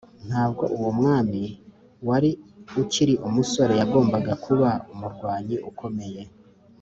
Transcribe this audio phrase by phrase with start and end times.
[0.27, 1.41] ntabwo uwo mwami
[2.07, 2.31] wari
[2.81, 6.21] ukiri umusore yagombaga kuba umurwanyi ukomeye,